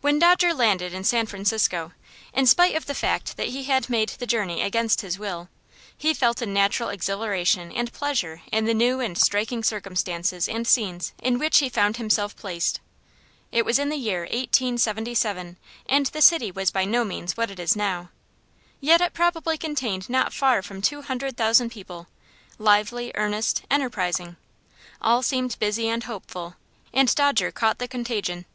[0.00, 1.92] When Dodger landed in San Francisco,
[2.32, 5.48] in spite of the fact that he had made the journey against his will,
[5.96, 11.12] he felt a natural exhilaration and pleasure in the new and striking circumstances and scenes
[11.22, 12.80] in which he found himself placed.
[13.52, 17.60] It was in the year 1877, and the city was by no means what it
[17.60, 18.10] is now.
[18.80, 22.08] Yet it probably contained not far from two hundred thousand people,
[22.58, 24.34] lively, earnest, enterprising.
[25.00, 26.56] All seemed busy and hopeful,
[26.92, 28.46] and Dodger caught the contagion.